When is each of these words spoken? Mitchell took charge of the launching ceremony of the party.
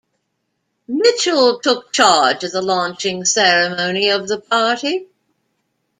Mitchell 0.87 1.59
took 1.59 1.93
charge 1.93 2.43
of 2.43 2.51
the 2.53 2.61
launching 2.63 3.23
ceremony 3.23 4.09
of 4.09 4.27
the 4.27 4.39
party. 4.39 5.07